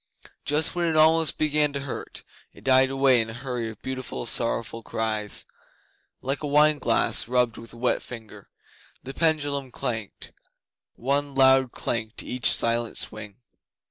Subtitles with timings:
[0.45, 4.25] Just when it almost began to hurt, it died away in a hurry of beautiful
[4.25, 5.45] sorrowful cries,
[6.23, 8.49] like a wine glass rubbed with a wet finger.
[9.03, 10.31] The pendulum clanked
[10.95, 13.41] one loud clank to each silent swing.